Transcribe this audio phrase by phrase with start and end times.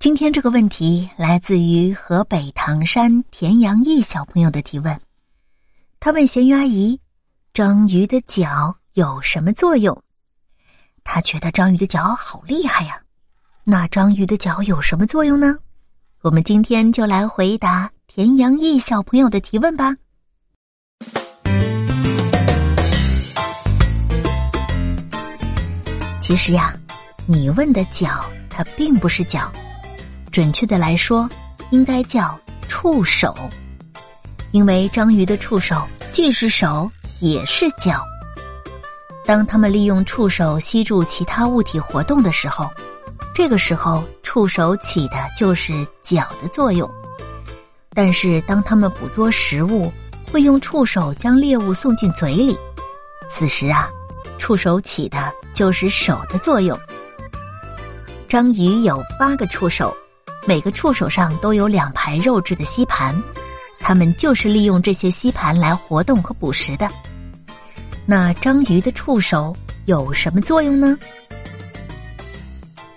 [0.00, 4.98] 今天这个问题来自于河北唐山田阳义小朋友的提问，
[6.00, 6.98] 他问咸鱼阿姨
[7.52, 10.02] ：“章鱼的脚有什么作用？”
[11.04, 12.98] 他觉得章鱼的脚好厉害呀。
[13.62, 15.58] 那章鱼的脚有什么作用呢？
[16.22, 19.94] 我们今天就来回答田阳义小朋友的提问吧。
[26.22, 26.74] 其实呀，
[27.26, 29.52] 你问的脚，它并不是脚。
[30.30, 31.28] 准确的来说，
[31.70, 33.34] 应该叫触手，
[34.52, 38.04] 因为章鱼的触手既是手也是脚。
[39.26, 42.70] 当它们利用触手吸住其他物体活动的时候，
[43.34, 45.72] 这个时候触手起的就是
[46.02, 46.88] 脚的作用。
[47.92, 49.92] 但是当它们捕捉食物，
[50.30, 52.56] 会用触手将猎物送进嘴里，
[53.28, 53.88] 此时啊，
[54.38, 56.78] 触手起的就是手的作用。
[58.28, 59.92] 章鱼有八个触手。
[60.46, 63.14] 每个触手上都有两排肉质的吸盘，
[63.78, 66.90] 它们就是利用这些吸盘来活动和捕食的。
[68.06, 70.98] 那章鱼的触手有什么作用呢？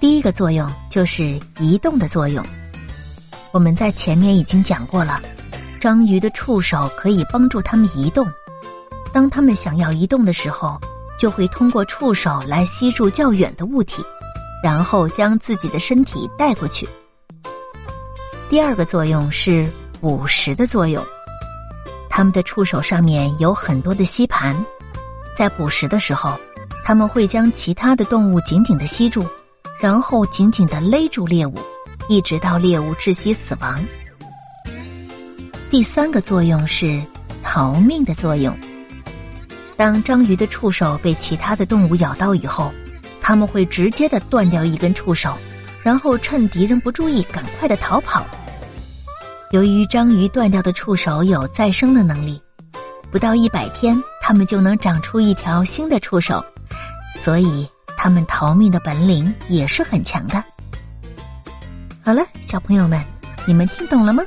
[0.00, 2.44] 第一个作用就是移动的作用。
[3.50, 5.20] 我们在前面已经讲过了，
[5.78, 8.26] 章鱼的触手可以帮助它们移动。
[9.12, 10.80] 当它们想要移动的时候，
[11.18, 14.02] 就会通过触手来吸住较远的物体，
[14.62, 16.88] 然后将自己的身体带过去。
[18.52, 19.66] 第二个作用是
[19.98, 21.02] 捕食的作用，
[22.10, 24.54] 它们的触手上面有很多的吸盘，
[25.34, 26.38] 在捕食的时候，
[26.84, 29.26] 他们会将其他的动物紧紧的吸住，
[29.80, 31.58] 然后紧紧的勒住猎物，
[32.10, 33.82] 一直到猎物窒息死亡。
[35.70, 37.02] 第三个作用是
[37.42, 38.54] 逃命的作用，
[39.78, 42.70] 当章鱼的触手被其他的动物咬到以后，
[43.18, 45.38] 他们会直接的断掉一根触手，
[45.82, 48.22] 然后趁敌人不注意，赶快的逃跑。
[49.52, 52.40] 由于章鱼断掉的触手有再生的能力，
[53.10, 56.42] 不到一百天，它们就能长出一条新的触手，
[57.22, 60.42] 所以它们逃命的本领也是很强的。
[62.02, 62.98] 好了，小朋友们，
[63.46, 64.24] 你们听懂了吗？